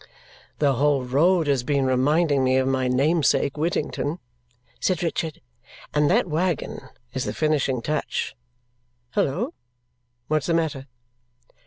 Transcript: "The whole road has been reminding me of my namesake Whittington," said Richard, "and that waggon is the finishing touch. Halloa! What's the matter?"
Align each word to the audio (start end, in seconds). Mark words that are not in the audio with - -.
"The 0.57 0.73
whole 0.73 1.03
road 1.03 1.45
has 1.45 1.61
been 1.61 1.85
reminding 1.85 2.43
me 2.43 2.57
of 2.57 2.67
my 2.67 2.87
namesake 2.87 3.55
Whittington," 3.55 4.17
said 4.79 5.03
Richard, 5.03 5.41
"and 5.93 6.09
that 6.09 6.25
waggon 6.25 6.79
is 7.13 7.25
the 7.25 7.35
finishing 7.35 7.83
touch. 7.83 8.35
Halloa! 9.11 9.51
What's 10.27 10.47
the 10.47 10.55
matter?" 10.55 10.87